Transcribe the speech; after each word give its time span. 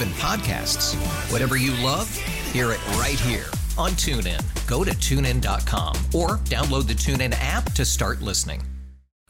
even 0.00 0.12
podcasts. 0.14 0.94
Whatever 1.30 1.56
you 1.56 1.72
love, 1.84 2.14
hear 2.52 2.72
it 2.72 2.86
right 2.92 3.18
here 3.20 3.46
on 3.76 3.90
TuneIn. 3.92 4.40
Go 4.66 4.84
to 4.84 4.92
tunein.com 4.92 5.96
or 6.14 6.38
download 6.48 6.86
the 6.86 6.94
TuneIn 6.94 7.34
app 7.38 7.72
to 7.72 7.84
start 7.84 8.22
listening. 8.22 8.62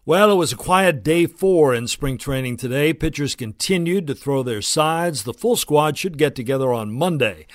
Well, 0.06 0.30
it 0.30 0.36
was 0.36 0.52
a 0.52 0.56
quiet 0.56 1.02
day 1.02 1.27
four 1.27 1.74
in 1.74 1.86
spring 1.88 2.18
training 2.18 2.56
today. 2.56 2.92
Pitchers 2.92 3.34
continued 3.34 4.06
to 4.06 4.14
throw 4.14 4.42
their 4.42 4.62
sides. 4.62 5.24
The 5.24 5.34
full 5.34 5.56
squad 5.56 5.98
should 5.98 6.18
get 6.18 6.34
together 6.34 6.72
on 6.72 6.92
Monday. 6.92 7.46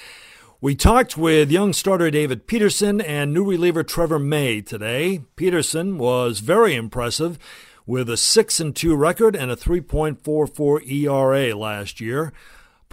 We 0.61 0.75
talked 0.75 1.17
with 1.17 1.52
young 1.52 1.73
starter 1.73 2.11
David 2.11 2.47
Peterson 2.47 3.02
and 3.02 3.33
new 3.33 3.44
reliever 3.44 3.83
Trevor 3.83 4.19
May 4.19 4.61
today. 4.61 5.22
Peterson 5.35 5.97
was 5.97 6.39
very 6.39 6.75
impressive 6.75 7.38
with 7.85 8.09
a 8.09 8.17
6 8.17 8.59
and 8.59 8.75
2 8.75 8.95
record 8.95 9.35
and 9.35 9.52
a 9.52 9.55
3.44 9.55 10.89
ERA 10.89 11.55
last 11.55 12.00
year. 12.00 12.33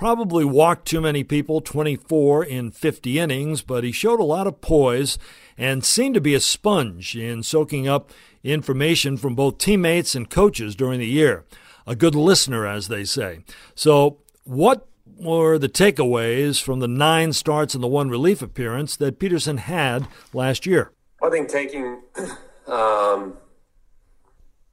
Probably 0.02 0.44
walked 0.44 0.88
too 0.88 1.00
many 1.00 1.22
people, 1.22 1.60
24 1.60 2.44
in 2.44 2.72
50 2.72 3.20
innings, 3.20 3.62
but 3.62 3.84
he 3.84 3.92
showed 3.92 4.18
a 4.18 4.24
lot 4.24 4.48
of 4.48 4.60
poise 4.60 5.16
and 5.56 5.84
seemed 5.84 6.16
to 6.16 6.20
be 6.20 6.34
a 6.34 6.40
sponge 6.40 7.14
in 7.14 7.44
soaking 7.44 7.86
up 7.86 8.10
information 8.42 9.16
from 9.16 9.36
both 9.36 9.58
teammates 9.58 10.16
and 10.16 10.28
coaches 10.28 10.74
during 10.74 10.98
the 10.98 11.06
year. 11.06 11.44
A 11.86 11.94
good 11.94 12.16
listener, 12.16 12.66
as 12.66 12.88
they 12.88 13.04
say. 13.04 13.44
So, 13.76 14.18
what 14.42 14.88
were 15.18 15.56
the 15.56 15.68
takeaways 15.68 16.60
from 16.60 16.80
the 16.80 16.88
nine 16.88 17.32
starts 17.32 17.72
and 17.72 17.84
the 17.84 17.86
one 17.86 18.10
relief 18.10 18.42
appearance 18.42 18.96
that 18.96 19.20
Peterson 19.20 19.58
had 19.58 20.08
last 20.32 20.66
year? 20.66 20.90
I 21.22 21.30
think 21.30 21.48
taking 21.48 22.02
um, 22.66 23.36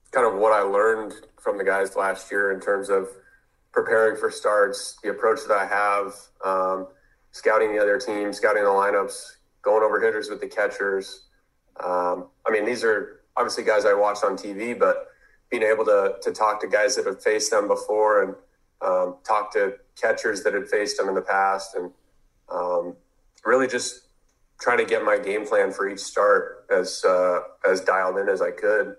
kind 0.10 0.26
of 0.26 0.40
what 0.40 0.54
I 0.54 0.62
learned 0.62 1.14
from 1.40 1.60
the 1.60 1.64
guys 1.64 1.96
last 1.96 2.32
year 2.32 2.52
in 2.52 2.60
terms 2.60 2.90
of 2.90 3.10
preparing 3.72 4.18
for 4.18 4.32
starts, 4.32 4.98
the 5.04 5.10
approach 5.10 5.40
that 5.48 5.56
I 5.56 5.66
have, 5.66 6.14
um, 6.44 6.88
scouting 7.32 7.74
the 7.74 7.82
other 7.82 7.98
team, 7.98 8.34
scouting 8.34 8.64
the 8.64 8.70
lineups, 8.70 9.38
going 9.62 9.84
over 9.84 10.02
hitters 10.02 10.30
with 10.30 10.42
the 10.42 10.48
catchers. 10.48 11.28
Um, 11.84 12.28
I 12.48 12.52
mean, 12.52 12.66
these 12.66 12.84
are 12.84 13.22
obviously 13.38 13.64
guys 13.64 13.86
I 13.86 13.94
watched 13.94 14.24
on 14.24 14.36
TV, 14.36 14.78
but 14.78 15.08
being 15.50 15.64
able 15.64 15.86
to 15.86 16.16
to 16.22 16.32
talk 16.32 16.62
to 16.62 16.68
guys 16.68 16.96
that 16.96 17.06
have 17.06 17.22
faced 17.22 17.52
them 17.52 17.68
before 17.68 18.24
and 18.24 18.36
um, 18.82 19.18
talk 19.26 19.52
to 19.54 19.76
catchers 20.00 20.44
that 20.44 20.54
had 20.54 20.68
faced 20.68 20.98
them 20.98 21.10
in 21.10 21.16
the 21.16 21.22
past, 21.22 21.76
and 21.76 21.92
um, 22.50 22.96
really 23.46 23.68
just 23.68 24.02
trying 24.60 24.78
to 24.78 24.86
get 24.86 25.04
my 25.04 25.18
game 25.18 25.48
plan 25.48 25.72
for 25.72 25.88
each 25.88 26.00
start 26.00 26.66
as 26.70 27.04
uh, 27.06 27.40
as 27.68 27.82
dialed 27.82 28.18
in 28.18 28.30
as 28.30 28.42
I 28.42 28.52
could. 28.52 28.96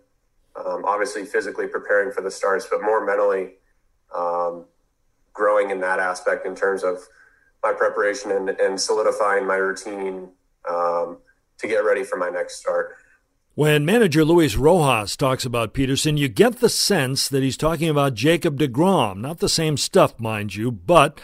Um, 0.57 0.85
obviously, 0.85 1.25
physically 1.25 1.67
preparing 1.69 2.13
for 2.13 2.23
the 2.23 2.31
starts, 2.31 2.67
but 2.71 2.83
more 2.83 3.05
mentally 3.05 3.53
um, 4.15 4.65
growing 5.33 5.71
in 5.71 5.81
that 5.81 5.99
aspect 5.99 6.47
in 6.47 6.55
terms 6.55 6.83
of 6.83 6.99
my 7.63 7.73
preparation 7.73 8.31
and, 8.31 8.51
and 8.51 8.81
solidifying 8.81 9.47
my 9.47 9.57
routine 9.57 10.29
um, 10.69 11.19
to 11.59 11.67
get 11.67 11.85
ready 11.85 12.05
for 12.05 12.17
my 12.17 12.29
next 12.29 12.57
start. 12.57 12.97
When 13.55 13.85
manager 13.85 14.25
Luis 14.25 14.57
Rojas 14.57 15.17
talks 15.17 15.45
about 15.45 15.75
Peterson, 15.75 16.17
you 16.17 16.29
get 16.29 16.61
the 16.61 16.69
sense 16.69 17.29
that 17.29 17.43
he's 17.43 17.57
talking 17.57 17.89
about 17.89 18.15
Jacob 18.15 18.59
DeGrom. 18.59 19.19
Not 19.19 19.39
the 19.41 19.49
same 19.49 19.77
stuff, 19.77 20.19
mind 20.19 20.55
you, 20.55 20.71
but 20.71 21.21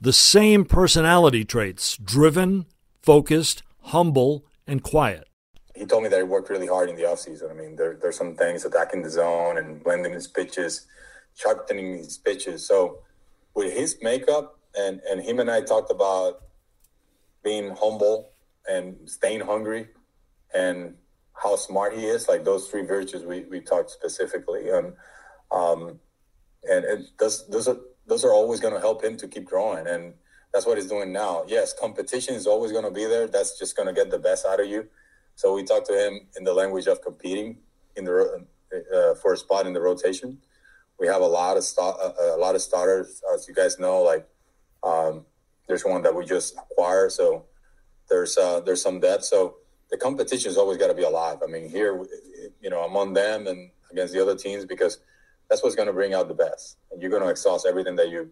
the 0.00 0.12
same 0.12 0.64
personality 0.64 1.44
traits 1.44 1.96
driven, 1.96 2.66
focused, 3.02 3.62
humble, 3.80 4.44
and 4.66 4.82
quiet. 4.82 5.26
He 5.74 5.86
told 5.86 6.02
me 6.02 6.10
that 6.10 6.18
he 6.18 6.22
worked 6.22 6.50
really 6.50 6.66
hard 6.66 6.90
in 6.90 6.96
the 6.96 7.02
offseason. 7.02 7.50
I 7.50 7.54
mean, 7.54 7.74
there, 7.76 7.96
there's 8.00 8.16
some 8.16 8.36
things 8.36 8.64
attacking 8.64 9.02
the 9.02 9.10
zone 9.10 9.56
and 9.58 9.82
blending 9.82 10.12
his 10.12 10.26
pitches, 10.26 10.86
sharpening 11.34 11.98
his 11.98 12.18
pitches. 12.18 12.66
So, 12.66 13.00
with 13.54 13.72
his 13.72 13.98
makeup, 14.02 14.58
and, 14.76 15.00
and 15.08 15.20
him 15.20 15.40
and 15.40 15.50
I 15.50 15.60
talked 15.62 15.90
about 15.90 16.42
being 17.42 17.74
humble 17.74 18.30
and 18.68 18.96
staying 19.08 19.40
hungry 19.40 19.88
and 20.54 20.94
how 21.34 21.56
smart 21.56 21.94
he 21.94 22.04
is, 22.04 22.28
like 22.28 22.44
those 22.44 22.68
three 22.68 22.82
virtues 22.82 23.24
we, 23.24 23.40
we 23.50 23.60
talked 23.60 23.90
specifically. 23.90 24.68
And, 24.70 24.92
um, 25.50 25.98
and 26.62 26.84
it, 26.84 27.00
those, 27.18 27.48
those, 27.48 27.66
are, 27.66 27.78
those 28.06 28.24
are 28.24 28.32
always 28.32 28.60
going 28.60 28.74
to 28.74 28.80
help 28.80 29.02
him 29.02 29.16
to 29.16 29.26
keep 29.26 29.44
growing. 29.44 29.86
And 29.86 30.14
that's 30.52 30.66
what 30.66 30.76
he's 30.76 30.86
doing 30.86 31.12
now. 31.12 31.44
Yes, 31.48 31.72
competition 31.72 32.34
is 32.34 32.46
always 32.46 32.72
going 32.72 32.84
to 32.84 32.90
be 32.90 33.06
there. 33.06 33.26
That's 33.26 33.58
just 33.58 33.76
going 33.76 33.86
to 33.86 33.92
get 33.92 34.10
the 34.10 34.18
best 34.18 34.44
out 34.46 34.60
of 34.60 34.66
you. 34.66 34.88
So 35.34 35.54
we 35.54 35.64
talked 35.64 35.86
to 35.86 35.94
him 35.94 36.28
in 36.36 36.44
the 36.44 36.52
language 36.52 36.86
of 36.86 37.00
competing 37.02 37.58
in 37.96 38.04
the 38.04 38.44
uh, 38.94 39.14
for 39.14 39.32
a 39.32 39.36
spot 39.36 39.66
in 39.66 39.72
the 39.72 39.80
rotation. 39.80 40.38
We 41.00 41.06
have 41.06 41.22
a 41.22 41.26
lot 41.26 41.56
of 41.56 41.64
st- 41.64 41.96
a 42.20 42.36
lot 42.36 42.54
of 42.54 42.60
starters, 42.60 43.22
as 43.34 43.48
you 43.48 43.54
guys 43.54 43.78
know. 43.78 44.02
Like 44.02 44.28
um, 44.82 45.24
there's 45.66 45.84
one 45.84 46.02
that 46.02 46.14
we 46.14 46.26
just 46.26 46.56
acquired, 46.56 47.12
so 47.12 47.46
there's 48.10 48.36
uh, 48.36 48.60
there's 48.60 48.82
some 48.82 49.00
depth. 49.00 49.24
So 49.24 49.56
the 49.90 49.96
competition 49.96 50.50
has 50.50 50.58
always 50.58 50.76
got 50.76 50.88
to 50.88 50.94
be 50.94 51.02
alive. 51.02 51.38
I 51.42 51.50
mean, 51.50 51.68
here, 51.68 52.04
you 52.60 52.70
know, 52.70 52.84
among 52.84 53.14
them 53.14 53.46
and 53.46 53.70
against 53.90 54.12
the 54.12 54.20
other 54.20 54.36
teams 54.36 54.64
because 54.66 54.98
that's 55.48 55.62
what's 55.62 55.74
going 55.74 55.88
to 55.88 55.92
bring 55.92 56.14
out 56.14 56.28
the 56.28 56.34
best, 56.34 56.76
and 56.92 57.00
you're 57.00 57.10
going 57.10 57.22
to 57.22 57.28
exhaust 57.28 57.66
everything 57.66 57.96
that 57.96 58.10
you 58.10 58.30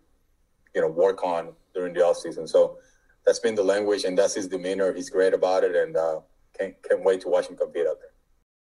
you 0.75 0.81
know 0.81 0.89
work 0.89 1.25
on 1.25 1.55
during 1.75 1.95
the 1.95 2.05
off 2.05 2.19
season. 2.19 2.47
So 2.47 2.79
that's 3.25 3.39
been 3.39 3.55
the 3.55 3.65
language, 3.65 4.05
and 4.05 4.17
that's 4.17 4.35
his 4.35 4.47
demeanor. 4.47 4.93
He's 4.93 5.11
great 5.11 5.33
about 5.33 5.65
it, 5.65 5.75
and 5.75 5.97
uh, 5.97 6.21
can't 6.59 6.75
can't 6.87 7.03
wait 7.03 7.23
to 7.23 7.29
watch 7.29 7.49
him 7.49 7.57
compete 7.57 7.87
out 7.87 7.97
there. 7.99 8.13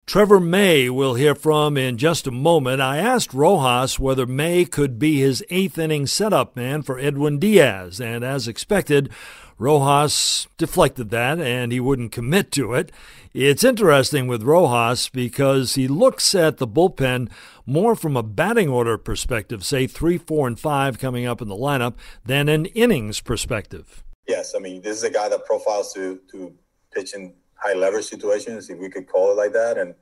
Trevor 0.05 0.41
May 0.41 0.91
we'll 0.91 1.15
hear 1.15 1.35
from 1.35 1.77
in 1.77 1.97
just 1.97 2.27
a 2.27 2.33
moment. 2.33 2.83
I 2.83 2.99
asked 2.99 3.33
Rojas 3.33 3.99
whether 3.99 4.27
May 4.27 4.65
could 4.65 4.99
be 4.99 5.21
his 5.21 5.45
eighth 5.49 5.79
inning 5.79 6.07
setup 6.07 6.57
man 6.57 6.83
for 6.83 6.99
Edwin 6.99 7.39
Diaz, 7.39 8.01
and 8.01 8.25
as 8.25 8.49
expected, 8.49 9.11
Rojas 9.59 10.49
deflected 10.59 11.11
that 11.11 11.41
and 11.41 11.71
he 11.71 11.79
wouldn't 11.79 12.11
commit 12.11 12.51
to 12.53 12.75
it. 12.75 12.91
It's 13.33 13.65
interesting 13.65 14.27
with 14.27 14.43
Rojas 14.43 15.09
because 15.09 15.77
he 15.77 15.87
looks 15.87 16.35
at 16.35 16.59
the 16.59 16.67
bullpen 16.67 17.31
more 17.65 17.95
from 17.95 18.17
a 18.17 18.25
batting 18.25 18.69
order 18.69 18.99
perspective, 18.99 19.65
say 19.65 19.87
3, 19.87 20.19
4, 20.19 20.49
and 20.49 20.61
5 20.61 20.99
coming 20.99 21.27
up 21.27 21.41
in 21.41 21.49
the 21.49 21.55
lineup, 21.55 21.95
than 22.25 22.49
an 22.49 22.67
innings 22.67 23.21
perspective. 23.21 24.03
Yes, 24.27 24.53
I 24.55 24.59
mean, 24.59 24.83
this 24.83 24.97
is 24.97 25.05
a 25.05 25.11
guy 25.11 25.29
that 25.29 25.47
profiles 25.47 25.95
to, 25.95 26.21
to 26.33 26.53
pitch 26.93 27.15
in 27.15 27.35
high 27.63 27.75
leverage 27.75 28.07
situations, 28.07 28.71
if 28.71 28.79
we 28.79 28.89
could 28.89 29.07
call 29.07 29.31
it 29.31 29.37
like 29.37 29.53
that, 29.53 29.79
and 29.79 29.95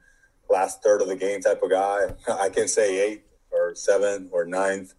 last 0.48 0.82
third 0.82 1.02
of 1.02 1.08
the 1.08 1.16
game 1.16 1.40
type 1.40 1.62
of 1.62 1.70
guy. 1.70 2.08
I 2.28 2.48
can 2.48 2.68
say 2.68 2.98
eight 2.98 3.24
or 3.50 3.74
seven 3.74 4.28
or 4.32 4.44
ninth, 4.44 4.94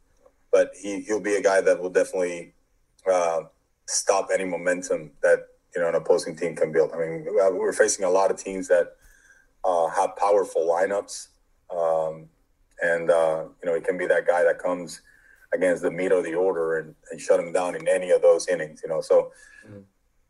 but 0.52 0.72
he, 0.80 1.02
he'll 1.02 1.22
be 1.22 1.36
a 1.36 1.42
guy 1.42 1.62
that 1.62 1.80
will 1.82 1.90
definitely 1.90 2.54
uh, 3.12 3.42
stop 3.88 4.30
any 4.34 4.46
momentum 4.46 5.12
that 5.22 5.48
you 5.76 5.82
know 5.82 5.90
an 5.90 5.96
opposing 5.96 6.36
team 6.36 6.56
can 6.56 6.72
build. 6.72 6.92
I 6.94 6.98
mean, 6.98 7.26
we're 7.26 7.74
facing 7.74 8.06
a 8.06 8.10
lot 8.10 8.32
of 8.32 8.38
teams 8.38 8.68
that 8.68 8.96
uh, 9.64 9.88
have 9.88 10.16
powerful 10.16 10.68
lineups, 10.68 11.28
um, 11.76 12.30
and 12.82 13.10
uh, 13.10 13.46
you 13.62 13.70
know, 13.70 13.76
he 13.76 13.82
can 13.82 13.98
be 13.98 14.08
that 14.08 14.28
guy 14.28 14.44
that 14.44 14.60
comes 14.60 15.02
against 15.54 15.84
the 15.84 15.92
meat 15.92 16.14
of 16.14 16.24
the 16.24 16.34
order 16.34 16.80
and, 16.80 16.96
and 17.12 17.20
shut 17.20 17.40
him 17.40 17.52
down 17.52 17.76
in 17.76 17.88
any 17.88 18.12
of 18.12 18.22
those 18.22 18.48
innings. 18.48 18.82
You 18.84 18.90
know, 18.90 19.02
so 19.02 19.32
mm-hmm. 19.66 19.82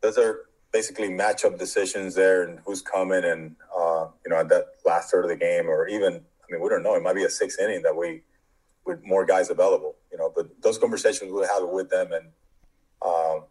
those 0.02 0.18
are 0.18 0.46
basically 0.72 1.10
matchup 1.10 1.58
decisions 1.60 2.16
there 2.16 2.44
and 2.44 2.60
who's 2.66 2.82
coming 2.82 3.24
and 3.24 3.56
uh, 3.78 4.08
you 4.26 4.30
know 4.30 4.38
at 4.38 4.50
that 4.50 4.68
last 4.86 5.12
third 5.12 5.26
of 5.26 5.30
the 5.30 5.36
game 5.36 5.68
or 5.68 5.88
even 5.88 6.14
I 6.16 6.52
mean 6.52 6.62
we 6.62 6.70
don't 6.70 6.84
know 6.84 6.96
it 6.96 7.04
might 7.04 7.16
be 7.16 7.24
a 7.24 7.30
sixth 7.30 7.60
inning 7.60 7.82
that 7.84 7.96
we 7.96 8.22
with 8.86 9.06
more 9.06 9.26
guys 9.26 9.50
available 9.50 9.96
you 10.12 10.18
know 10.18 10.32
but 10.36 10.50
those 10.62 10.78
conversations 10.78 11.32
we'll 11.32 11.48
have 11.48 11.68
with 11.70 11.90
them 11.90 12.12
and 12.14 12.28
um, 13.04 13.44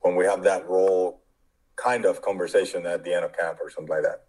when 0.00 0.16
we 0.16 0.24
have 0.24 0.42
that 0.44 0.68
role 0.68 1.20
kind 1.76 2.04
of 2.04 2.22
conversation 2.22 2.86
at 2.86 3.04
the 3.04 3.14
end 3.14 3.24
of 3.24 3.36
camp 3.36 3.58
or 3.62 3.70
something 3.70 3.94
like 3.94 4.02
that. 4.02 4.24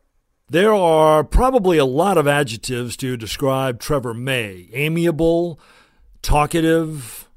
There 0.50 0.74
are 0.74 1.24
probably 1.24 1.78
a 1.78 1.86
lot 1.86 2.18
of 2.18 2.28
adjectives 2.28 2.95
to 2.98 3.18
describe 3.18 3.80
Trevor 3.80 4.13
May 4.13 4.69
amiable, 4.74 5.60
talkative, 6.22 7.28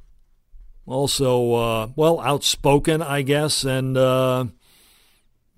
also, 0.86 1.54
uh, 1.54 1.88
well, 1.96 2.20
outspoken, 2.20 3.02
I 3.02 3.22
guess, 3.22 3.64
and, 3.64 3.96
uh, 3.96 4.46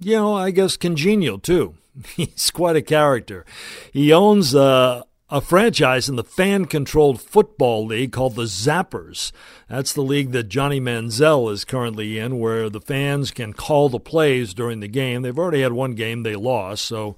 you 0.04 0.16
know, 0.16 0.34
I 0.34 0.50
guess 0.50 0.76
congenial 0.76 1.38
too. 1.38 1.74
He's 2.16 2.50
quite 2.50 2.76
a 2.76 2.82
character. 2.82 3.44
He 3.92 4.12
owns 4.12 4.54
uh, 4.54 5.02
a 5.30 5.40
franchise 5.40 6.08
in 6.08 6.16
the 6.16 6.24
fan 6.24 6.66
controlled 6.66 7.20
football 7.20 7.86
league 7.86 8.12
called 8.12 8.34
the 8.34 8.42
Zappers. 8.42 9.32
That's 9.68 9.92
the 9.92 10.02
league 10.02 10.32
that 10.32 10.44
Johnny 10.44 10.80
Manziel 10.80 11.50
is 11.50 11.64
currently 11.64 12.18
in, 12.18 12.38
where 12.38 12.68
the 12.68 12.80
fans 12.80 13.30
can 13.30 13.52
call 13.52 13.88
the 13.88 13.98
plays 13.98 14.52
during 14.52 14.80
the 14.80 14.88
game. 14.88 15.22
They've 15.22 15.38
already 15.38 15.62
had 15.62 15.72
one 15.72 15.94
game 15.94 16.22
they 16.22 16.36
lost, 16.36 16.84
so 16.84 17.16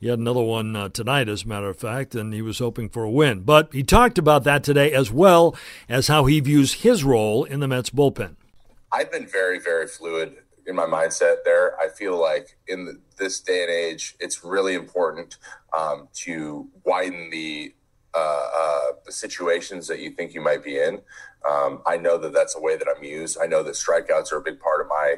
he 0.00 0.06
had 0.06 0.20
another 0.20 0.42
one 0.42 0.76
uh, 0.76 0.88
tonight, 0.90 1.28
as 1.28 1.42
a 1.42 1.48
matter 1.48 1.68
of 1.68 1.76
fact, 1.76 2.14
and 2.14 2.32
he 2.32 2.42
was 2.42 2.60
hoping 2.60 2.88
for 2.88 3.02
a 3.02 3.10
win. 3.10 3.40
But 3.40 3.72
he 3.72 3.82
talked 3.82 4.18
about 4.18 4.44
that 4.44 4.62
today 4.62 4.92
as 4.92 5.10
well 5.10 5.56
as 5.88 6.06
how 6.06 6.26
he 6.26 6.38
views 6.38 6.74
his 6.74 7.02
role 7.02 7.42
in 7.42 7.58
the 7.58 7.66
Mets 7.66 7.90
bullpen. 7.90 8.36
I've 8.92 9.10
been 9.10 9.26
very, 9.26 9.58
very 9.58 9.88
fluid 9.88 10.36
in 10.68 10.76
my 10.76 10.84
mindset 10.84 11.38
there. 11.44 11.76
I 11.80 11.88
feel 11.88 12.20
like 12.20 12.58
in 12.68 12.84
the, 12.84 13.00
this 13.16 13.40
day 13.40 13.62
and 13.62 13.70
age, 13.70 14.14
it's 14.20 14.44
really 14.44 14.74
important 14.74 15.38
um, 15.76 16.08
to 16.24 16.68
widen 16.84 17.30
the 17.30 17.74
uh, 18.14 18.48
uh, 18.56 18.92
the 19.04 19.12
situations 19.12 19.86
that 19.86 20.00
you 20.00 20.10
think 20.10 20.34
you 20.34 20.40
might 20.40 20.64
be 20.64 20.78
in. 20.78 21.00
Um, 21.48 21.82
I 21.86 21.96
know 21.96 22.18
that 22.18 22.32
that's 22.32 22.56
a 22.56 22.60
way 22.60 22.76
that 22.76 22.86
I'm 22.88 23.04
used. 23.04 23.38
I 23.40 23.46
know 23.46 23.62
that 23.62 23.74
strikeouts 23.74 24.32
are 24.32 24.38
a 24.38 24.40
big 24.40 24.58
part 24.58 24.80
of 24.80 24.88
my, 24.88 25.16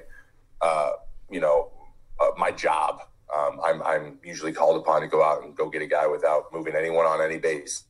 uh, 0.60 0.90
you 1.30 1.40
know, 1.40 1.70
uh, 2.20 2.30
my 2.36 2.50
job. 2.50 3.00
Um, 3.34 3.60
I'm, 3.64 3.80
I'm 3.82 4.18
usually 4.24 4.52
called 4.52 4.76
upon 4.76 5.02
to 5.02 5.06
go 5.06 5.22
out 5.22 5.44
and 5.44 5.56
go 5.56 5.70
get 5.70 5.82
a 5.82 5.86
guy 5.86 6.06
without 6.08 6.52
moving 6.52 6.74
anyone 6.74 7.06
on 7.06 7.22
any 7.22 7.38
base. 7.38 7.84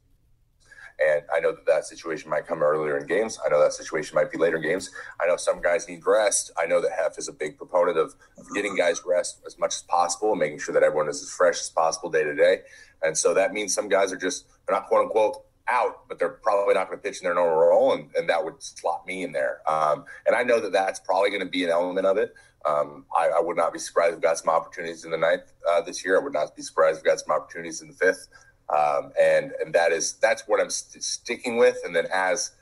And 1.00 1.22
I 1.34 1.40
know 1.40 1.52
that 1.52 1.66
that 1.66 1.86
situation 1.86 2.28
might 2.28 2.46
come 2.46 2.62
earlier 2.62 2.98
in 2.98 3.06
games. 3.06 3.38
I 3.44 3.48
know 3.48 3.60
that 3.60 3.72
situation 3.72 4.14
might 4.14 4.30
be 4.30 4.36
later 4.36 4.56
in 4.56 4.62
games. 4.62 4.90
I 5.20 5.26
know 5.26 5.36
some 5.36 5.62
guys 5.62 5.88
need 5.88 6.04
rest. 6.06 6.50
I 6.58 6.66
know 6.66 6.80
that 6.80 6.92
Hef 6.92 7.18
is 7.18 7.28
a 7.28 7.32
big 7.32 7.56
proponent 7.56 7.96
of, 7.96 8.14
of 8.36 8.46
getting 8.54 8.76
guys 8.76 9.00
rest 9.06 9.40
as 9.46 9.58
much 9.58 9.74
as 9.76 9.82
possible 9.82 10.32
and 10.32 10.40
making 10.40 10.58
sure 10.58 10.74
that 10.74 10.82
everyone 10.82 11.08
is 11.08 11.22
as 11.22 11.30
fresh 11.30 11.60
as 11.60 11.70
possible 11.70 12.10
day 12.10 12.24
to 12.24 12.34
day. 12.34 12.60
And 13.02 13.16
so 13.16 13.32
that 13.34 13.52
means 13.52 13.72
some 13.72 13.88
guys 13.88 14.12
are 14.12 14.18
just, 14.18 14.46
they're 14.66 14.76
not 14.76 14.86
quote 14.88 15.06
unquote 15.06 15.44
out, 15.68 16.08
but 16.08 16.18
they're 16.18 16.28
probably 16.28 16.74
not 16.74 16.88
going 16.88 16.98
to 16.98 17.02
pitch 17.02 17.20
in 17.20 17.24
their 17.24 17.34
normal 17.34 17.56
role. 17.56 17.92
And, 17.94 18.10
and 18.14 18.28
that 18.28 18.44
would 18.44 18.62
slot 18.62 19.06
me 19.06 19.22
in 19.22 19.32
there. 19.32 19.60
Um, 19.70 20.04
and 20.26 20.36
I 20.36 20.42
know 20.42 20.60
that 20.60 20.72
that's 20.72 21.00
probably 21.00 21.30
going 21.30 21.42
to 21.42 21.48
be 21.48 21.64
an 21.64 21.70
element 21.70 22.06
of 22.06 22.18
it. 22.18 22.34
Um, 22.66 23.06
I, 23.16 23.28
I, 23.38 23.40
would 23.40 23.56
not 23.56 23.72
be 23.72 23.78
surprised 23.78 24.12
if 24.12 24.16
we 24.16 24.20
got 24.20 24.36
some 24.36 24.50
opportunities 24.50 25.06
in 25.06 25.10
the 25.10 25.16
ninth 25.16 25.50
uh, 25.66 25.80
this 25.80 26.04
year. 26.04 26.20
I 26.20 26.22
would 26.22 26.34
not 26.34 26.54
be 26.54 26.60
surprised 26.60 26.98
if 26.98 27.04
we 27.04 27.08
got 27.08 27.18
some 27.18 27.34
opportunities 27.34 27.80
in 27.80 27.88
the 27.88 27.94
fifth. 27.94 28.28
Um, 28.74 29.12
and 29.20 29.52
and 29.62 29.74
that 29.74 29.92
is 29.92 30.14
that's 30.14 30.42
what 30.46 30.60
I'm 30.60 30.70
st- 30.70 31.02
sticking 31.02 31.56
with. 31.56 31.78
And 31.84 31.94
then 31.94 32.06
as 32.12 32.52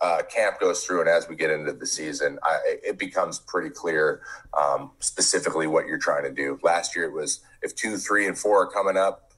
uh, 0.00 0.22
camp 0.32 0.60
goes 0.60 0.84
through 0.84 1.00
and 1.00 1.08
as 1.08 1.28
we 1.28 1.34
get 1.34 1.50
into 1.50 1.72
the 1.72 1.86
season, 1.86 2.38
I, 2.42 2.58
it 2.84 2.98
becomes 2.98 3.40
pretty 3.40 3.70
clear 3.70 4.22
um, 4.56 4.92
specifically 5.00 5.66
what 5.66 5.86
you're 5.86 5.98
trying 5.98 6.22
to 6.22 6.32
do. 6.32 6.58
Last 6.62 6.94
year 6.94 7.06
it 7.06 7.12
was 7.12 7.40
if 7.62 7.74
two, 7.74 7.96
three, 7.96 8.26
and 8.26 8.38
four 8.38 8.62
are 8.62 8.70
coming 8.70 8.96
up, 8.96 9.32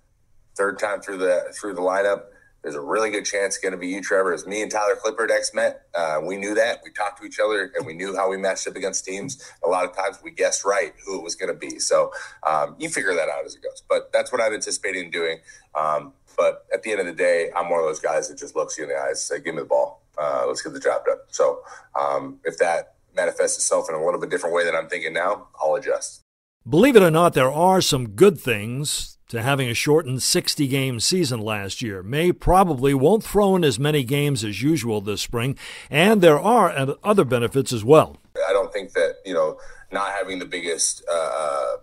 third 0.57 0.79
time 0.79 1.01
through 1.01 1.19
the 1.19 1.55
through 1.59 1.75
the 1.75 1.81
lineup, 1.81 2.25
there's 2.63 2.75
a 2.75 2.81
really 2.81 3.11
good 3.11 3.25
chance 3.25 3.57
it's 3.57 3.59
going 3.59 3.73
to 3.73 3.79
be 3.79 3.89
you, 3.89 4.03
Trevor. 4.03 4.35
It's 4.35 4.47
me 4.47 4.63
and 4.63 4.71
Tyler 4.71 4.97
Clippard 4.97 5.31
ex 5.31 5.55
Met. 5.55 5.87
Uh, 5.95 6.21
we 6.23 6.37
knew 6.37 6.55
that. 6.55 6.81
We 6.85 6.91
talked 6.91 7.21
to 7.21 7.27
each 7.27 7.41
other 7.41 7.73
and 7.75 7.87
we 7.87 7.95
knew 7.95 8.15
how 8.15 8.31
we 8.31 8.37
matched 8.37 8.67
up 8.67 8.77
against 8.77 9.05
teams. 9.05 9.43
A 9.65 9.69
lot 9.69 9.85
of 9.85 9.97
times 9.97 10.19
we 10.23 10.31
guessed 10.31 10.65
right 10.65 10.93
who 11.05 11.19
it 11.19 11.23
was 11.23 11.35
going 11.35 11.53
to 11.53 11.59
be. 11.59 11.79
So 11.79 12.13
um, 12.47 12.77
you 12.79 12.89
figure 12.91 13.15
that 13.15 13.29
out 13.29 13.45
as 13.47 13.55
it 13.55 13.63
goes. 13.63 13.83
But 13.89 14.13
that's 14.13 14.31
what 14.31 14.43
I'm 14.43 14.53
anticipating 14.53 15.11
doing. 15.11 15.39
Um, 15.75 16.13
but 16.37 16.67
at 16.73 16.83
the 16.83 16.91
end 16.91 17.01
of 17.01 17.07
the 17.07 17.15
day, 17.15 17.51
I'm 17.57 17.71
one 17.71 17.81
of 17.81 17.87
those 17.87 18.01
guys 18.01 18.29
that 18.29 18.39
just 18.39 18.55
looks 18.55 18.77
you 18.77 18.85
in 18.85 18.91
the 18.91 18.97
eyes 18.97 19.25
say, 19.25 19.41
give 19.41 19.55
me 19.55 19.63
the 19.63 19.67
ball. 19.67 20.03
Uh, 20.19 20.45
let's 20.47 20.61
get 20.63 20.73
the 20.73 20.81
job 20.81 21.05
done. 21.07 21.19
So 21.29 21.63
um, 21.99 22.41
if 22.45 22.59
that 22.59 22.95
manifests 23.17 23.57
itself 23.57 23.89
in 23.89 23.95
a 23.95 24.05
little 24.05 24.21
bit 24.21 24.31
different 24.31 24.55
way 24.55 24.65
than 24.65 24.77
I'm 24.77 24.89
thinking 24.89 25.13
now, 25.15 25.49
I'll 25.61 25.75
adjust. 25.75 26.23
Believe 26.69 26.95
it 26.95 27.03
or 27.03 27.11
not, 27.11 27.33
there 27.33 27.51
are 27.51 27.81
some 27.81 28.11
good 28.11 28.39
things 28.39 29.17
to 29.29 29.41
having 29.41 29.71
a 29.71 29.75
shortened 29.75 30.23
60 30.23 30.69
game 30.69 31.01
season 31.01 31.41
last 31.41 31.81
year. 31.81 32.03
May 32.03 32.33
probably 32.33 32.93
won't 32.93 33.25
throw 33.25 33.57
in 33.57 33.65
as 33.65 33.79
many 33.79 34.05
games 34.05 34.45
as 34.45 34.63
usual 34.63 35.01
this 35.01 35.23
spring, 35.23 35.57
and 35.89 36.21
there 36.21 36.39
are 36.39 36.97
other 37.03 37.25
benefits 37.25 37.73
as 37.73 37.83
well. 37.83 38.19
I 38.47 38.53
don't 38.53 38.71
think 38.75 38.93
that, 38.93 39.17
you 39.25 39.33
know, 39.33 39.59
not 39.91 40.13
having 40.13 40.39
the 40.39 40.45
biggest 40.45 41.03
uh, 41.11 41.31
uh 41.35 41.77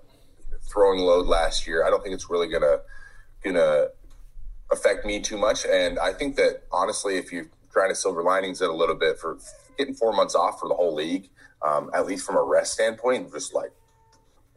throwing 0.62 1.00
load 1.00 1.26
last 1.26 1.66
year, 1.66 1.84
I 1.84 1.90
don't 1.90 2.04
think 2.04 2.14
it's 2.14 2.30
really 2.30 2.48
going 2.48 2.62
to 2.62 2.82
going 3.44 3.56
to 3.56 3.90
affect 4.72 5.08
me 5.08 5.22
too 5.22 5.38
much. 5.38 5.66
And 5.66 5.98
I 5.98 6.14
think 6.14 6.36
that 6.36 6.64
honestly, 6.72 7.18
if 7.18 7.32
you're 7.32 7.50
trying 7.72 7.90
to 7.90 7.96
silver 7.96 8.22
linings 8.22 8.62
it 8.62 8.70
a 8.70 8.74
little 8.74 8.96
bit 8.96 9.18
for 9.18 9.40
getting 9.76 9.96
four 9.96 10.14
months 10.14 10.36
off 10.36 10.60
for 10.60 10.70
the 10.70 10.76
whole 10.76 10.94
league, 10.94 11.30
um, 11.64 11.90
at 11.96 12.06
least 12.06 12.28
from 12.28 12.36
a 12.36 12.44
rest 12.44 12.74
standpoint, 12.74 13.34
just 13.34 13.56
like 13.56 13.72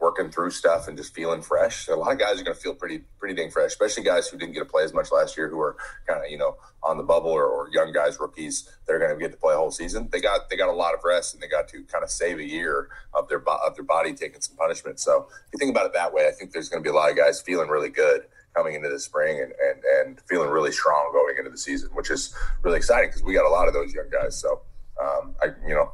working 0.01 0.31
through 0.31 0.49
stuff 0.49 0.87
and 0.87 0.97
just 0.97 1.13
feeling 1.13 1.41
fresh. 1.41 1.87
A 1.87 1.95
lot 1.95 2.11
of 2.11 2.19
guys 2.19 2.41
are 2.41 2.43
going 2.43 2.55
to 2.55 2.61
feel 2.61 2.73
pretty 2.73 3.03
pretty 3.19 3.35
dang 3.35 3.51
fresh, 3.51 3.67
especially 3.67 4.03
guys 4.03 4.27
who 4.27 4.37
didn't 4.37 4.53
get 4.53 4.59
to 4.59 4.65
play 4.65 4.83
as 4.83 4.93
much 4.93 5.11
last 5.11 5.37
year, 5.37 5.47
who 5.47 5.59
are 5.61 5.77
kind 6.07 6.23
of 6.23 6.29
you 6.29 6.37
know 6.37 6.57
on 6.83 6.97
the 6.97 7.03
bubble 7.03 7.29
or, 7.29 7.45
or 7.45 7.69
young 7.71 7.93
guys, 7.93 8.19
rookies. 8.19 8.69
They're 8.87 8.99
going 8.99 9.13
to 9.13 9.17
get 9.17 9.31
to 9.31 9.37
play 9.37 9.53
a 9.53 9.57
whole 9.57 9.71
season. 9.71 10.09
They 10.11 10.19
got 10.19 10.49
they 10.49 10.57
got 10.57 10.69
a 10.69 10.73
lot 10.73 10.93
of 10.95 11.01
rest 11.05 11.33
and 11.33 11.41
they 11.41 11.47
got 11.47 11.67
to 11.69 11.83
kind 11.83 12.03
of 12.03 12.09
save 12.09 12.39
a 12.39 12.43
year 12.43 12.89
of 13.13 13.29
their 13.29 13.41
of 13.47 13.75
their 13.75 13.85
body 13.85 14.13
taking 14.13 14.41
some 14.41 14.57
punishment. 14.57 14.99
So 14.99 15.27
if 15.29 15.53
you 15.53 15.59
think 15.59 15.71
about 15.71 15.85
it 15.85 15.93
that 15.93 16.13
way, 16.13 16.27
I 16.27 16.31
think 16.31 16.51
there's 16.51 16.67
going 16.67 16.83
to 16.83 16.87
be 16.87 16.91
a 16.91 16.97
lot 16.97 17.11
of 17.11 17.15
guys 17.15 17.41
feeling 17.41 17.69
really 17.69 17.89
good 17.89 18.23
coming 18.55 18.75
into 18.75 18.89
the 18.89 18.99
spring 18.99 19.39
and, 19.39 19.53
and, 19.53 19.83
and 19.99 20.21
feeling 20.27 20.49
really 20.49 20.73
strong 20.73 21.09
going 21.13 21.37
into 21.37 21.49
the 21.49 21.57
season, 21.57 21.89
which 21.93 22.09
is 22.09 22.35
really 22.63 22.77
exciting 22.77 23.09
because 23.09 23.23
we 23.23 23.33
got 23.33 23.45
a 23.45 23.49
lot 23.49 23.67
of 23.69 23.73
those 23.73 23.93
young 23.93 24.09
guys. 24.11 24.37
So 24.37 24.61
um, 25.01 25.35
I, 25.41 25.47
you 25.67 25.73
know, 25.73 25.91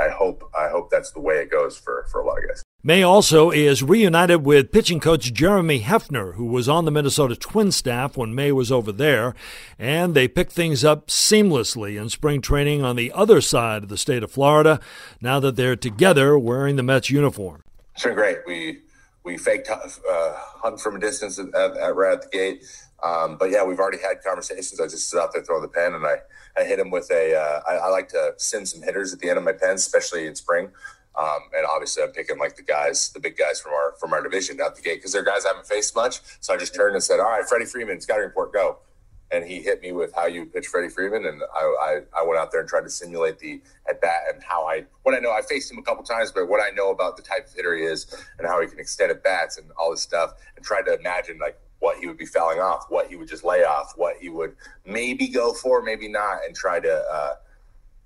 I, 0.00 0.06
I, 0.06 0.08
hope 0.10 0.50
I 0.56 0.68
hope 0.68 0.90
that's 0.90 1.10
the 1.10 1.20
way 1.20 1.36
it 1.36 1.50
goes 1.50 1.78
for, 1.78 2.06
for 2.10 2.20
a 2.20 2.26
lot 2.26 2.38
of 2.38 2.48
guys. 2.48 2.62
May 2.82 3.02
also 3.02 3.50
is 3.50 3.82
reunited 3.82 4.44
with 4.44 4.72
pitching 4.72 5.00
coach 5.00 5.32
Jeremy 5.34 5.80
Hefner, 5.80 6.34
who 6.34 6.46
was 6.46 6.66
on 6.66 6.86
the 6.86 6.90
Minnesota 6.90 7.36
Twin 7.36 7.72
staff 7.72 8.16
when 8.16 8.34
May 8.34 8.52
was 8.52 8.72
over 8.72 8.90
there, 8.90 9.34
and 9.78 10.14
they 10.14 10.26
picked 10.26 10.52
things 10.52 10.82
up 10.82 11.08
seamlessly 11.08 12.00
in 12.00 12.08
spring 12.08 12.40
training 12.40 12.82
on 12.82 12.96
the 12.96 13.12
other 13.12 13.42
side 13.42 13.82
of 13.82 13.88
the 13.90 13.98
state 13.98 14.22
of 14.22 14.30
Florida. 14.30 14.80
Now 15.20 15.40
that 15.40 15.56
they're 15.56 15.76
together 15.76 16.38
wearing 16.38 16.76
the 16.76 16.82
Mets 16.82 17.10
uniform, 17.10 17.62
it's 17.94 18.04
been 18.04 18.14
great. 18.14 18.38
We 18.46 18.78
we 19.24 19.36
faked 19.36 19.68
uh, 19.68 19.78
hung 20.06 20.76
from 20.76 20.96
a 20.96 20.98
distance 20.98 21.38
at, 21.38 21.54
at, 21.54 21.94
right 21.94 22.12
at 22.12 22.22
the 22.22 22.28
gate. 22.28 22.64
Um, 23.02 23.36
but 23.38 23.50
yeah, 23.50 23.64
we've 23.64 23.78
already 23.78 23.98
had 23.98 24.22
conversations. 24.24 24.80
I 24.80 24.84
just 24.84 25.08
sit 25.08 25.18
out 25.18 25.32
there 25.32 25.42
throwing 25.42 25.62
the 25.62 25.68
pen, 25.68 25.94
and 25.94 26.06
I, 26.06 26.16
I 26.58 26.64
hit 26.64 26.78
him 26.78 26.90
with 26.90 27.10
a. 27.10 27.34
Uh, 27.34 27.60
I, 27.68 27.74
I 27.76 27.88
like 27.88 28.08
to 28.10 28.34
send 28.36 28.68
some 28.68 28.82
hitters 28.82 29.12
at 29.12 29.20
the 29.20 29.28
end 29.28 29.38
of 29.38 29.44
my 29.44 29.52
pens, 29.52 29.80
especially 29.80 30.26
in 30.26 30.34
spring. 30.34 30.70
Um, 31.18 31.40
and 31.56 31.66
obviously, 31.66 32.02
I'm 32.02 32.12
picking 32.12 32.38
like 32.38 32.56
the 32.56 32.62
guys, 32.62 33.10
the 33.10 33.20
big 33.20 33.36
guys 33.36 33.60
from 33.60 33.72
our 33.72 33.94
from 33.98 34.12
our 34.12 34.22
division 34.22 34.60
out 34.60 34.76
the 34.76 34.82
gate 34.82 34.96
because 34.96 35.12
they're 35.12 35.24
guys 35.24 35.44
I 35.44 35.48
haven't 35.48 35.66
faced 35.66 35.94
much. 35.94 36.20
So 36.40 36.54
I 36.54 36.56
just 36.56 36.74
turned 36.74 36.94
and 36.94 37.02
said, 37.02 37.20
"All 37.20 37.30
right, 37.30 37.44
Freddie 37.44 37.66
Freeman, 37.66 38.00
scouting 38.00 38.24
report, 38.24 38.52
go." 38.52 38.78
And 39.32 39.44
he 39.44 39.60
hit 39.60 39.80
me 39.80 39.92
with 39.92 40.12
how 40.14 40.26
you 40.26 40.44
pitch 40.44 40.66
Freddie 40.66 40.88
Freeman, 40.88 41.24
and 41.24 41.42
I, 41.54 41.60
I, 41.60 42.20
I, 42.20 42.26
went 42.26 42.38
out 42.40 42.50
there 42.50 42.60
and 42.60 42.68
tried 42.68 42.82
to 42.82 42.90
simulate 42.90 43.38
the 43.38 43.60
at 43.88 44.00
bat 44.00 44.22
and 44.32 44.42
how 44.42 44.66
I 44.66 44.84
what 45.02 45.14
I 45.14 45.18
know. 45.18 45.30
I 45.30 45.42
faced 45.42 45.70
him 45.70 45.78
a 45.78 45.82
couple 45.82 46.02
times, 46.02 46.32
but 46.32 46.48
what 46.48 46.60
I 46.60 46.74
know 46.74 46.90
about 46.90 47.16
the 47.16 47.22
type 47.22 47.46
of 47.46 47.54
hitter 47.54 47.76
he 47.76 47.84
is 47.84 48.06
and 48.38 48.48
how 48.48 48.60
he 48.60 48.66
can 48.66 48.80
extend 48.80 49.10
at 49.10 49.22
bats 49.22 49.56
and 49.56 49.70
all 49.78 49.90
this 49.90 50.02
stuff, 50.02 50.32
and 50.56 50.64
tried 50.64 50.82
to 50.82 50.98
imagine 50.98 51.38
like 51.38 51.58
what 51.78 51.98
he 51.98 52.06
would 52.06 52.18
be 52.18 52.26
fouling 52.26 52.58
off, 52.58 52.86
what 52.88 53.08
he 53.08 53.16
would 53.16 53.28
just 53.28 53.44
lay 53.44 53.62
off, 53.62 53.92
what 53.96 54.16
he 54.20 54.28
would 54.28 54.56
maybe 54.84 55.28
go 55.28 55.52
for, 55.52 55.82
maybe 55.82 56.08
not, 56.08 56.38
and 56.46 56.54
try 56.54 56.80
to. 56.80 56.92
Uh, 56.92 57.34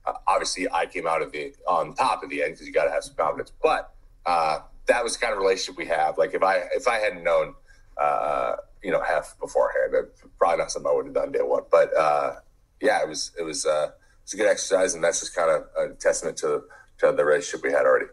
uh 0.06 0.12
obviously, 0.26 0.70
I 0.70 0.84
came 0.86 1.06
out 1.06 1.22
of 1.22 1.32
the 1.32 1.54
on 1.66 1.94
top 1.94 2.22
of 2.22 2.28
the 2.28 2.42
end 2.42 2.52
because 2.52 2.66
you 2.66 2.72
got 2.72 2.84
to 2.84 2.90
have 2.90 3.04
some 3.04 3.14
confidence, 3.14 3.50
but 3.62 3.94
uh, 4.26 4.58
that 4.86 5.02
was 5.02 5.14
the 5.14 5.20
kind 5.20 5.32
of 5.32 5.38
relationship 5.38 5.78
we 5.78 5.86
have. 5.86 6.18
Like 6.18 6.34
if 6.34 6.42
I 6.42 6.64
if 6.74 6.86
I 6.86 6.98
hadn't 6.98 7.24
known. 7.24 7.54
Uh, 7.96 8.56
you 8.84 8.90
know 8.90 9.02
Hef 9.02 9.34
beforehand. 9.40 9.94
Probably 10.38 10.58
not 10.58 10.70
something 10.70 10.90
I 10.90 10.94
would 10.94 11.06
have 11.06 11.14
done 11.14 11.32
day 11.32 11.40
one, 11.42 11.62
but 11.70 11.96
uh, 11.96 12.34
yeah, 12.80 13.02
it 13.02 13.08
was 13.08 13.32
it 13.38 13.42
was 13.42 13.64
uh, 13.66 13.90
it 13.90 14.24
was 14.24 14.34
a 14.34 14.36
good 14.36 14.48
exercise, 14.48 14.94
and 14.94 15.02
that's 15.02 15.20
just 15.20 15.34
kind 15.34 15.50
of 15.50 15.64
a 15.78 15.94
testament 15.94 16.36
to 16.38 16.62
to 16.98 17.12
the 17.12 17.24
relationship 17.24 17.64
we 17.64 17.72
had 17.72 17.86
already. 17.86 18.06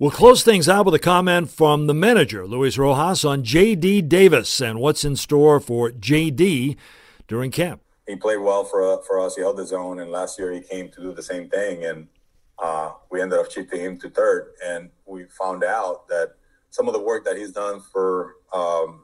We'll 0.00 0.10
close 0.10 0.42
things 0.42 0.68
out 0.68 0.86
with 0.86 0.94
a 0.94 0.98
comment 0.98 1.50
from 1.50 1.86
the 1.86 1.94
manager, 1.94 2.46
Luis 2.46 2.76
Rojas, 2.76 3.24
on 3.24 3.44
J.D. 3.44 4.02
Davis 4.02 4.60
and 4.60 4.80
what's 4.80 5.04
in 5.04 5.14
store 5.14 5.60
for 5.60 5.92
J.D. 5.92 6.76
during 7.28 7.52
camp. 7.52 7.80
He 8.08 8.16
played 8.16 8.38
well 8.38 8.64
for 8.64 9.02
for 9.02 9.20
us. 9.20 9.36
He 9.36 9.42
held 9.42 9.58
his 9.58 9.72
own, 9.72 10.00
and 10.00 10.10
last 10.10 10.38
year 10.38 10.52
he 10.52 10.60
came 10.60 10.88
to 10.90 11.00
do 11.00 11.12
the 11.12 11.22
same 11.22 11.48
thing, 11.48 11.84
and 11.84 12.08
uh, 12.58 12.92
we 13.10 13.20
ended 13.20 13.38
up 13.38 13.50
shifting 13.50 13.80
him 13.80 13.98
to 14.00 14.10
third. 14.10 14.54
And 14.64 14.90
we 15.06 15.24
found 15.26 15.62
out 15.62 16.08
that 16.08 16.34
some 16.70 16.88
of 16.88 16.94
the 16.94 17.00
work 17.00 17.24
that 17.24 17.36
he's 17.36 17.52
done 17.52 17.80
for 17.92 18.36
um, 18.52 19.03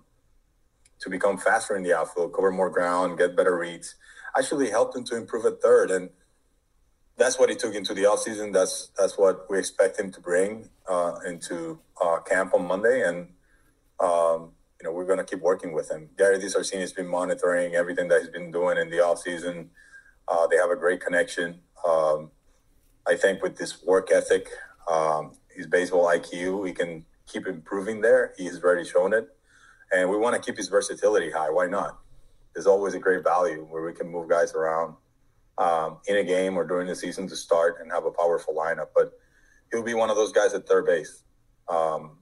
to 1.00 1.11
become 1.11 1.38
faster 1.38 1.76
in 1.76 1.83
the 1.83 1.95
outfield, 1.95 2.33
cover 2.35 2.50
more 2.50 2.71
ground, 2.71 3.19
get 3.19 3.37
better 3.37 3.57
reads. 3.57 3.95
Actually 4.38 4.71
helped 4.71 4.97
him 4.97 5.04
to 5.04 5.16
improve 5.16 5.45
at 5.45 5.61
third. 5.61 5.90
And 5.90 6.11
that's 7.21 7.38
what 7.38 7.50
he 7.50 7.54
took 7.54 7.75
into 7.75 7.95
the 7.95 8.02
offseason. 8.02 8.52
That's 8.52 8.90
that's 8.99 9.19
what 9.19 9.47
we 9.50 9.59
expect 9.59 10.00
him 10.00 10.11
to 10.12 10.21
bring 10.21 10.71
uh, 10.88 11.16
into 11.26 11.78
uh, 12.02 12.21
camp 12.21 12.54
on 12.54 12.66
Monday, 12.66 13.07
and 13.07 13.28
um, 14.00 14.52
you 14.80 14.85
know 14.85 14.92
we're 14.92 15.04
going 15.04 15.19
to 15.19 15.25
keep 15.25 15.40
working 15.40 15.73
with 15.73 15.90
him. 15.90 16.09
Gary 16.16 16.38
DiSarcina 16.38 16.80
has 16.80 16.95
been 16.95 17.07
monitoring 17.07 17.75
everything 17.75 18.09
that 18.09 18.23
he's 18.23 18.30
been 18.30 18.50
doing 18.50 18.78
in 18.78 18.88
the 18.88 18.97
offseason. 18.97 19.69
Uh, 20.26 20.47
they 20.47 20.57
have 20.57 20.71
a 20.71 20.76
great 20.76 21.00
connection. 21.00 21.61
Um, 21.87 22.30
I 23.07 23.16
think 23.16 23.42
with 23.42 23.57
this 23.57 23.83
work 23.83 24.11
ethic, 24.11 24.49
um, 24.90 25.33
his 25.54 25.66
baseball 25.66 26.07
IQ, 26.07 26.66
he 26.66 26.73
can 26.73 27.04
keep 27.26 27.47
improving 27.47 28.00
there. 28.00 28.33
He 28.38 28.47
has 28.47 28.62
already 28.62 28.88
shown 28.88 29.12
it, 29.12 29.28
and 29.92 30.09
we 30.09 30.16
want 30.16 30.35
to 30.35 30.40
keep 30.40 30.56
his 30.56 30.68
versatility 30.68 31.30
high. 31.30 31.50
Why 31.50 31.66
not? 31.66 31.99
There's 32.54 32.66
always 32.66 32.94
a 32.94 32.99
great 32.99 33.23
value 33.23 33.66
where 33.68 33.85
we 33.85 33.92
can 33.92 34.09
move 34.09 34.28
guys 34.28 34.54
around 34.54 34.94
um, 35.59 35.99
in 36.06 36.16
a 36.16 36.25
game 36.25 36.56
or 36.56 36.64
during 36.64 36.87
the 36.87 36.97
season 36.97 37.28
to 37.28 37.37
start 37.37 37.78
and 37.80 37.90
have 37.92 38.04
a 38.04 38.11
powerful 38.11 38.54
lineup. 38.54 38.88
But 38.94 39.12
he'll 39.70 39.82
be 39.82 39.94
one 39.94 40.11
of 40.11 40.16
those 40.16 40.32
guys 40.32 40.54
at 40.54 40.66
third 40.66 40.87
base. 40.87 41.23
Um, 41.68 42.18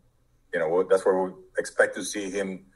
you 0.53 0.59
know, 0.59 0.83
that's 0.89 1.05
where 1.05 1.23
we 1.23 1.33
expect 1.59 1.95
to 1.97 2.05
see 2.05 2.31
him 2.31 2.67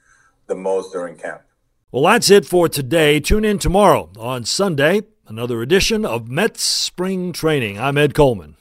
the 0.46 0.54
most 0.54 0.92
during 0.92 1.16
camp. 1.16 1.42
Well, 1.90 2.04
that's 2.04 2.30
it 2.30 2.46
for 2.46 2.68
today. 2.68 3.20
Tune 3.20 3.44
in 3.44 3.58
tomorrow 3.58 4.10
on 4.18 4.44
Sunday, 4.44 5.02
another 5.26 5.60
edition 5.60 6.06
of 6.06 6.28
Mets 6.28 6.62
Spring 6.62 7.32
Training. 7.32 7.78
I'm 7.78 7.98
Ed 7.98 8.14
Coleman. 8.14 8.56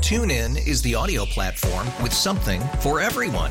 TuneIn 0.00 0.66
is 0.66 0.82
the 0.82 0.94
audio 0.94 1.24
platform 1.24 1.86
with 2.02 2.12
something 2.12 2.60
for 2.80 3.00
everyone. 3.00 3.50